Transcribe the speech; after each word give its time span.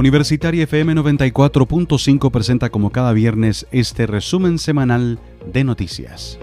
Universitaria 0.00 0.64
FM 0.64 0.94
94.5 0.94 2.30
presenta 2.30 2.70
como 2.70 2.90
cada 2.90 3.12
viernes 3.12 3.66
este 3.70 4.06
resumen 4.06 4.58
semanal 4.58 5.18
de 5.52 5.62
noticias. 5.62 6.38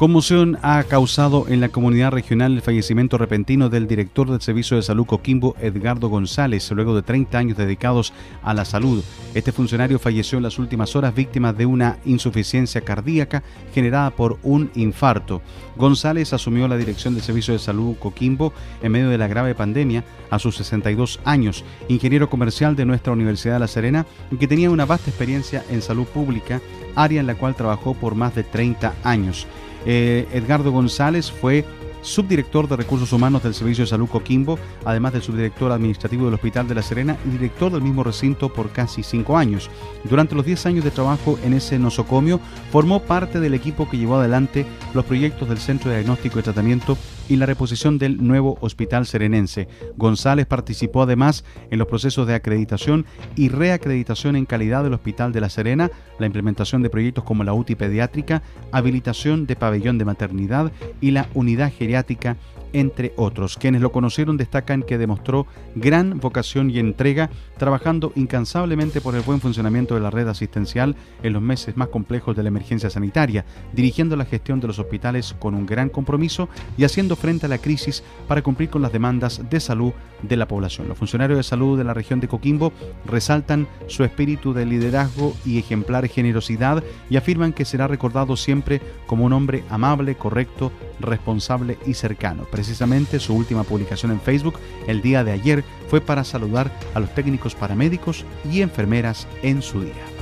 Conmoción 0.00 0.58
ha 0.62 0.82
causado 0.84 1.44
en 1.48 1.60
la 1.60 1.68
comunidad 1.68 2.10
regional 2.10 2.54
el 2.54 2.62
fallecimiento 2.62 3.18
repentino 3.18 3.68
del 3.68 3.86
director 3.86 4.30
del 4.30 4.40
Servicio 4.40 4.78
de 4.78 4.82
Salud 4.82 5.04
Coquimbo, 5.04 5.56
Edgardo 5.60 6.08
González, 6.08 6.70
luego 6.70 6.96
de 6.96 7.02
30 7.02 7.36
años 7.36 7.58
dedicados 7.58 8.14
a 8.42 8.54
la 8.54 8.64
salud. 8.64 9.04
Este 9.34 9.52
funcionario 9.52 9.98
falleció 9.98 10.38
en 10.38 10.44
las 10.44 10.58
últimas 10.58 10.96
horas 10.96 11.14
víctima 11.14 11.52
de 11.52 11.66
una 11.66 11.98
insuficiencia 12.06 12.80
cardíaca 12.80 13.42
generada 13.74 14.08
por 14.08 14.38
un 14.42 14.70
infarto. 14.74 15.42
González 15.76 16.32
asumió 16.32 16.66
la 16.66 16.78
dirección 16.78 17.12
del 17.12 17.22
Servicio 17.22 17.52
de 17.52 17.60
Salud 17.60 17.94
Coquimbo 17.98 18.54
en 18.80 18.92
medio 18.92 19.10
de 19.10 19.18
la 19.18 19.28
grave 19.28 19.54
pandemia 19.54 20.02
a 20.30 20.38
sus 20.38 20.56
62 20.56 21.20
años, 21.26 21.62
ingeniero 21.88 22.30
comercial 22.30 22.74
de 22.74 22.86
nuestra 22.86 23.12
Universidad 23.12 23.56
de 23.56 23.60
La 23.60 23.68
Serena 23.68 24.06
que 24.38 24.48
tenía 24.48 24.70
una 24.70 24.86
vasta 24.86 25.10
experiencia 25.10 25.62
en 25.68 25.82
salud 25.82 26.06
pública, 26.06 26.62
área 26.96 27.20
en 27.20 27.26
la 27.26 27.34
cual 27.34 27.54
trabajó 27.54 27.92
por 27.92 28.14
más 28.14 28.34
de 28.34 28.44
30 28.44 28.94
años. 29.04 29.46
Eh, 29.86 30.26
Edgardo 30.32 30.72
González 30.72 31.30
fue 31.30 31.64
subdirector 32.02 32.68
de 32.68 32.76
Recursos 32.76 33.12
Humanos 33.12 33.42
del 33.42 33.54
Servicio 33.54 33.84
de 33.84 33.90
Salud 33.90 34.08
Coquimbo, 34.08 34.58
además 34.84 35.12
de 35.12 35.20
subdirector 35.20 35.72
administrativo 35.72 36.24
del 36.24 36.34
Hospital 36.34 36.66
de 36.68 36.74
La 36.74 36.82
Serena 36.82 37.16
y 37.26 37.30
director 37.30 37.70
del 37.72 37.82
mismo 37.82 38.02
recinto 38.02 38.52
por 38.52 38.70
casi 38.70 39.02
cinco 39.02 39.36
años. 39.36 39.70
Durante 40.04 40.34
los 40.34 40.44
10 40.44 40.66
años 40.66 40.84
de 40.84 40.90
trabajo 40.90 41.38
en 41.44 41.52
ese 41.54 41.78
nosocomio, 41.78 42.40
formó 42.70 43.02
parte 43.02 43.40
del 43.40 43.54
equipo 43.54 43.88
que 43.88 43.98
llevó 43.98 44.16
adelante 44.16 44.66
los 44.94 45.04
proyectos 45.04 45.48
del 45.48 45.58
Centro 45.58 45.90
de 45.90 45.98
Diagnóstico 45.98 46.38
y 46.38 46.42
Tratamiento 46.42 46.96
y 47.30 47.36
la 47.36 47.46
reposición 47.46 47.96
del 47.96 48.26
nuevo 48.26 48.58
Hospital 48.60 49.06
Serenense. 49.06 49.68
González 49.96 50.46
participó 50.46 51.02
además 51.02 51.44
en 51.70 51.78
los 51.78 51.86
procesos 51.86 52.26
de 52.26 52.34
acreditación 52.34 53.06
y 53.36 53.48
reacreditación 53.48 54.34
en 54.34 54.46
calidad 54.46 54.82
del 54.82 54.94
Hospital 54.94 55.32
de 55.32 55.40
La 55.40 55.48
Serena, 55.48 55.92
la 56.18 56.26
implementación 56.26 56.82
de 56.82 56.90
proyectos 56.90 57.22
como 57.22 57.44
la 57.44 57.54
UTI 57.54 57.76
pediátrica, 57.76 58.42
habilitación 58.72 59.46
de 59.46 59.54
pabellón 59.54 59.96
de 59.96 60.04
maternidad 60.04 60.72
y 61.00 61.12
la 61.12 61.28
unidad 61.32 61.72
geriátrica 61.72 62.36
entre 62.72 63.12
otros. 63.16 63.56
Quienes 63.56 63.80
lo 63.80 63.92
conocieron 63.92 64.36
destacan 64.36 64.82
que 64.82 64.98
demostró 64.98 65.46
gran 65.74 66.18
vocación 66.18 66.70
y 66.70 66.78
entrega, 66.78 67.30
trabajando 67.58 68.12
incansablemente 68.14 69.00
por 69.00 69.14
el 69.14 69.22
buen 69.22 69.40
funcionamiento 69.40 69.94
de 69.94 70.00
la 70.00 70.10
red 70.10 70.28
asistencial 70.28 70.96
en 71.22 71.32
los 71.32 71.42
meses 71.42 71.76
más 71.76 71.88
complejos 71.88 72.36
de 72.36 72.42
la 72.42 72.48
emergencia 72.48 72.90
sanitaria, 72.90 73.44
dirigiendo 73.72 74.16
la 74.16 74.24
gestión 74.24 74.60
de 74.60 74.66
los 74.68 74.78
hospitales 74.78 75.34
con 75.38 75.54
un 75.54 75.66
gran 75.66 75.88
compromiso 75.88 76.48
y 76.76 76.84
haciendo 76.84 77.16
frente 77.16 77.46
a 77.46 77.48
la 77.48 77.58
crisis 77.58 78.02
para 78.28 78.42
cumplir 78.42 78.70
con 78.70 78.82
las 78.82 78.92
demandas 78.92 79.42
de 79.48 79.60
salud 79.60 79.92
de 80.22 80.36
la 80.36 80.48
población. 80.48 80.88
Los 80.88 80.98
funcionarios 80.98 81.38
de 81.38 81.42
salud 81.42 81.78
de 81.78 81.84
la 81.84 81.94
región 81.94 82.20
de 82.20 82.28
Coquimbo 82.28 82.72
resaltan 83.06 83.66
su 83.86 84.04
espíritu 84.04 84.52
de 84.52 84.66
liderazgo 84.66 85.34
y 85.44 85.58
ejemplar 85.58 86.06
generosidad 86.08 86.82
y 87.08 87.16
afirman 87.16 87.52
que 87.52 87.64
será 87.64 87.86
recordado 87.86 88.36
siempre 88.36 88.80
como 89.06 89.24
un 89.24 89.32
hombre 89.32 89.64
amable, 89.70 90.14
correcto, 90.16 90.72
responsable 91.00 91.78
y 91.86 91.94
cercano. 91.94 92.44
Precisamente 92.50 93.18
su 93.18 93.34
última 93.34 93.64
publicación 93.64 94.12
en 94.12 94.20
Facebook 94.20 94.58
el 94.86 95.02
día 95.02 95.24
de 95.24 95.32
ayer 95.32 95.64
fue 95.88 96.00
para 96.00 96.24
saludar 96.24 96.70
a 96.94 97.00
los 97.00 97.14
técnicos 97.14 97.54
paramédicos 97.54 98.24
y 98.50 98.62
enfermeras 98.62 99.26
en 99.42 99.62
su 99.62 99.82
día. 99.82 100.19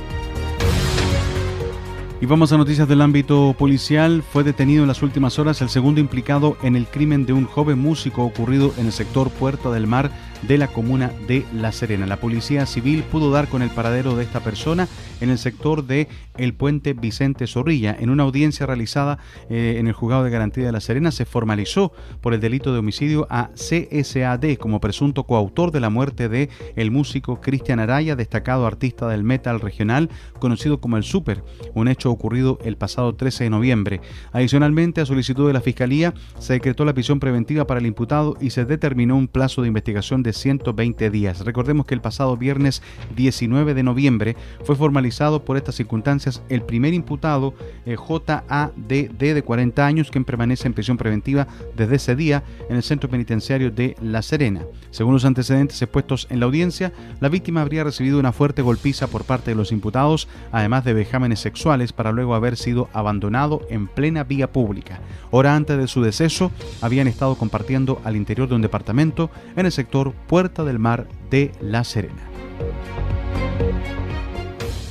Y 2.21 2.25
vamos 2.25 2.51
a 2.51 2.57
noticias 2.57 2.85
del 2.85 3.01
ámbito 3.01 3.55
policial. 3.57 4.23
Fue 4.23 4.43
detenido 4.43 4.81
en 4.83 4.89
las 4.89 5.01
últimas 5.01 5.39
horas 5.39 5.61
el 5.61 5.69
segundo 5.69 6.01
implicado 6.01 6.57
en 6.63 6.75
el 6.75 6.85
crimen 6.85 7.25
de 7.25 7.31
un 7.31 7.45
joven 7.45 7.79
músico 7.79 8.25
ocurrido 8.25 8.73
en 8.77 8.87
el 8.87 8.91
sector 8.91 9.29
Puerto 9.29 9.71
del 9.71 9.87
Mar 9.87 10.11
de 10.41 10.57
la 10.57 10.67
comuna 10.67 11.11
de 11.27 11.45
La 11.53 11.71
Serena. 11.71 12.05
La 12.05 12.17
policía 12.17 12.65
civil 12.65 13.03
pudo 13.03 13.31
dar 13.31 13.47
con 13.47 13.61
el 13.61 13.69
paradero 13.69 14.15
de 14.15 14.23
esta 14.23 14.41
persona 14.41 14.87
en 15.21 15.29
el 15.29 15.37
sector 15.37 15.85
de 15.85 16.07
el 16.37 16.53
puente 16.53 16.93
Vicente 16.93 17.47
Zorrilla. 17.47 17.95
En 17.99 18.09
una 18.09 18.23
audiencia 18.23 18.65
realizada 18.65 19.19
eh, 19.49 19.75
en 19.79 19.87
el 19.87 19.93
juzgado 19.93 20.23
de 20.23 20.29
garantía 20.29 20.65
de 20.65 20.71
La 20.71 20.79
Serena 20.79 21.11
se 21.11 21.25
formalizó 21.25 21.91
por 22.21 22.33
el 22.33 22.39
delito 22.39 22.71
de 22.71 22.79
homicidio 22.79 23.27
a 23.29 23.49
CSAD 23.53 24.57
como 24.57 24.79
presunto 24.79 25.25
coautor 25.25 25.71
de 25.71 25.79
la 25.79 25.89
muerte 25.89 26.29
de 26.29 26.49
el 26.75 26.91
músico 26.91 27.41
Cristian 27.41 27.79
Araya, 27.79 28.15
destacado 28.15 28.65
artista 28.65 29.07
del 29.07 29.23
metal 29.23 29.59
regional 29.59 30.09
conocido 30.39 30.79
como 30.79 30.97
el 30.97 31.03
Super, 31.03 31.43
un 31.73 31.87
hecho 31.87 32.08
ocurrido 32.11 32.59
el 32.63 32.77
pasado 32.77 33.15
13 33.15 33.45
de 33.45 33.49
noviembre. 33.49 34.01
Adicionalmente, 34.31 35.01
a 35.01 35.05
solicitud 35.05 35.47
de 35.47 35.53
la 35.53 35.61
Fiscalía, 35.61 36.13
se 36.39 36.53
decretó 36.53 36.85
la 36.85 36.93
prisión 36.93 37.19
preventiva 37.19 37.65
para 37.65 37.79
el 37.79 37.85
imputado 37.85 38.37
y 38.39 38.51
se 38.51 38.65
determinó 38.65 39.17
un 39.17 39.27
plazo 39.27 39.61
de 39.61 39.67
investigación 39.67 40.23
de 40.23 40.33
120 40.33 41.09
días. 41.09 41.45
Recordemos 41.45 41.85
que 41.85 41.95
el 41.95 42.01
pasado 42.01 42.37
viernes 42.37 42.81
19 43.15 43.73
de 43.73 43.83
noviembre 43.83 44.35
fue 44.63 44.75
formalizado 44.75 45.45
por 45.45 45.57
estas 45.57 45.75
circunstancias 45.75 46.41
el 46.49 46.61
primer 46.61 46.93
imputado, 46.93 47.53
eh, 47.85 47.95
JADD 47.95 48.73
de 48.87 49.43
40 49.43 49.85
años, 49.85 50.11
quien 50.11 50.25
permanece 50.25 50.67
en 50.67 50.73
prisión 50.73 50.97
preventiva 50.97 51.47
desde 51.75 51.95
ese 51.95 52.15
día 52.15 52.43
en 52.69 52.75
el 52.75 52.83
centro 52.83 53.09
penitenciario 53.09 53.71
de 53.71 53.95
La 54.01 54.21
Serena. 54.21 54.61
Según 54.91 55.13
los 55.13 55.25
antecedentes 55.25 55.81
expuestos 55.81 56.27
en 56.29 56.39
la 56.39 56.45
audiencia, 56.45 56.91
la 57.19 57.29
víctima 57.29 57.61
habría 57.61 57.83
recibido 57.83 58.19
una 58.19 58.31
fuerte 58.31 58.61
golpiza 58.61 59.07
por 59.07 59.23
parte 59.23 59.51
de 59.51 59.55
los 59.55 59.71
imputados, 59.71 60.27
además 60.51 60.85
de 60.85 60.93
vejámenes 60.93 61.39
sexuales, 61.39 61.93
para 61.99 62.13
luego 62.13 62.33
haber 62.33 62.55
sido 62.55 62.87
abandonado 62.93 63.67
en 63.69 63.87
plena 63.87 64.23
vía 64.23 64.49
pública. 64.53 65.01
Hora 65.31 65.53
antes 65.53 65.77
de 65.77 65.89
su 65.89 66.01
deceso, 66.01 66.49
habían 66.79 67.09
estado 67.09 67.35
compartiendo 67.35 67.99
al 68.05 68.15
interior 68.15 68.47
de 68.47 68.55
un 68.55 68.61
departamento 68.61 69.29
en 69.57 69.65
el 69.65 69.73
sector 69.73 70.13
Puerta 70.13 70.63
del 70.63 70.79
Mar 70.79 71.07
de 71.29 71.51
La 71.59 71.83
Serena. 71.83 72.28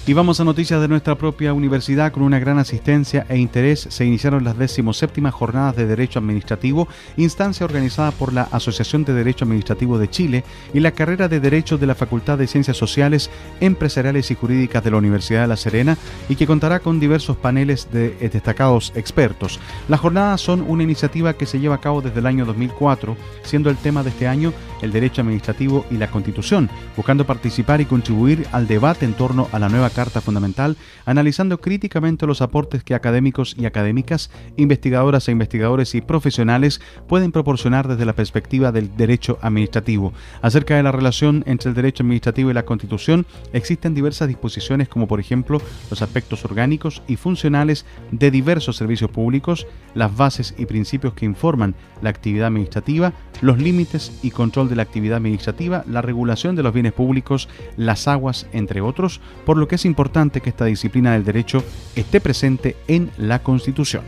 Y 0.08 0.14
vamos 0.14 0.40
a 0.40 0.44
noticias 0.44 0.80
de 0.80 0.88
nuestra 0.88 1.18
propia 1.18 1.52
universidad. 1.52 2.12
Con 2.12 2.22
una 2.22 2.38
gran 2.38 2.58
asistencia 2.58 3.26
e 3.28 3.36
interés 3.36 3.88
se 3.90 4.06
iniciaron 4.06 4.42
las 4.42 4.58
17 4.58 5.30
jornadas 5.30 5.76
de 5.76 5.86
Derecho 5.86 6.18
Administrativo, 6.18 6.88
instancia 7.18 7.66
organizada 7.66 8.10
por 8.12 8.32
la 8.32 8.44
Asociación 8.44 9.04
de 9.04 9.12
Derecho 9.12 9.44
Administrativo 9.44 9.98
de 9.98 10.08
Chile 10.08 10.44
y 10.72 10.80
la 10.80 10.92
carrera 10.92 11.28
de 11.28 11.40
Derecho 11.40 11.76
de 11.76 11.86
la 11.86 11.94
Facultad 11.94 12.38
de 12.38 12.46
Ciencias 12.46 12.78
Sociales, 12.78 13.28
Empresariales 13.60 14.30
y 14.30 14.34
Jurídicas 14.34 14.82
de 14.82 14.92
la 14.92 14.96
Universidad 14.96 15.42
de 15.42 15.48
La 15.48 15.58
Serena 15.58 15.98
y 16.30 16.36
que 16.36 16.46
contará 16.46 16.80
con 16.80 17.00
diversos 17.00 17.36
paneles 17.36 17.90
de 17.92 18.16
eh, 18.18 18.30
destacados 18.30 18.94
expertos. 18.94 19.60
Las 19.88 20.00
jornadas 20.00 20.40
son 20.40 20.64
una 20.66 20.84
iniciativa 20.84 21.34
que 21.34 21.44
se 21.44 21.60
lleva 21.60 21.74
a 21.74 21.82
cabo 21.82 22.00
desde 22.00 22.20
el 22.20 22.26
año 22.26 22.46
2004, 22.46 23.14
siendo 23.42 23.68
el 23.68 23.76
tema 23.76 24.02
de 24.02 24.08
este 24.08 24.26
año 24.26 24.54
el 24.80 24.90
Derecho 24.90 25.20
Administrativo 25.20 25.84
y 25.90 25.98
la 25.98 26.10
Constitución, 26.10 26.70
buscando 26.96 27.26
participar 27.26 27.82
y 27.82 27.84
contribuir 27.84 28.46
al 28.52 28.66
debate 28.66 29.04
en 29.04 29.12
torno 29.12 29.48
a 29.52 29.58
la 29.58 29.68
nueva 29.68 29.90
Carta 29.98 30.20
Fundamental, 30.20 30.76
analizando 31.06 31.60
críticamente 31.60 32.24
los 32.24 32.40
aportes 32.40 32.84
que 32.84 32.94
académicos 32.94 33.56
y 33.58 33.66
académicas, 33.66 34.30
investigadoras 34.56 35.26
e 35.26 35.32
investigadores 35.32 35.92
y 35.96 36.02
profesionales 36.02 36.80
pueden 37.08 37.32
proporcionar 37.32 37.88
desde 37.88 38.04
la 38.04 38.12
perspectiva 38.12 38.70
del 38.70 38.96
derecho 38.96 39.40
administrativo. 39.42 40.12
Acerca 40.40 40.76
de 40.76 40.84
la 40.84 40.92
relación 40.92 41.42
entre 41.48 41.70
el 41.70 41.74
derecho 41.74 42.04
administrativo 42.04 42.48
y 42.48 42.54
la 42.54 42.64
Constitución, 42.64 43.26
existen 43.52 43.96
diversas 43.96 44.28
disposiciones 44.28 44.88
como 44.88 45.08
por 45.08 45.18
ejemplo 45.18 45.60
los 45.90 46.00
aspectos 46.00 46.44
orgánicos 46.44 47.02
y 47.08 47.16
funcionales 47.16 47.84
de 48.12 48.30
diversos 48.30 48.76
servicios 48.76 49.10
públicos, 49.10 49.66
las 49.96 50.16
bases 50.16 50.54
y 50.58 50.66
principios 50.66 51.14
que 51.14 51.24
informan 51.24 51.74
la 52.02 52.10
actividad 52.10 52.46
administrativa, 52.46 53.14
los 53.40 53.58
límites 53.58 54.16
y 54.22 54.30
control 54.30 54.68
de 54.68 54.76
la 54.76 54.82
actividad 54.82 55.16
administrativa, 55.16 55.82
la 55.88 56.02
regulación 56.02 56.54
de 56.54 56.62
los 56.62 56.72
bienes 56.72 56.92
públicos, 56.92 57.48
las 57.76 58.06
aguas, 58.06 58.46
entre 58.52 58.80
otros, 58.80 59.20
por 59.44 59.56
lo 59.56 59.66
que 59.66 59.74
es 59.74 59.87
importante 59.88 60.40
que 60.40 60.50
esta 60.50 60.66
disciplina 60.66 61.12
del 61.12 61.24
derecho 61.24 61.64
esté 61.96 62.20
presente 62.20 62.76
en 62.86 63.10
la 63.18 63.42
Constitución. 63.42 64.02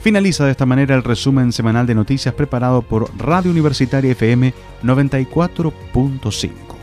Finaliza 0.00 0.46
de 0.46 0.52
esta 0.52 0.66
manera 0.66 0.94
el 0.94 1.04
resumen 1.04 1.52
semanal 1.52 1.86
de 1.86 1.94
noticias 1.94 2.34
preparado 2.34 2.82
por 2.82 3.10
Radio 3.18 3.50
Universitaria 3.50 4.12
FM 4.12 4.54
94.5. 4.82 6.79